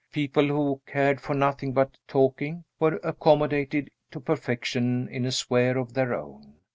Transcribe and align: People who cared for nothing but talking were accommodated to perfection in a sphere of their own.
People 0.11 0.47
who 0.47 0.81
cared 0.87 1.21
for 1.21 1.35
nothing 1.35 1.73
but 1.73 1.95
talking 2.07 2.63
were 2.79 2.99
accommodated 3.03 3.91
to 4.09 4.19
perfection 4.19 5.07
in 5.07 5.25
a 5.27 5.31
sphere 5.31 5.77
of 5.77 5.93
their 5.93 6.15
own. 6.15 6.55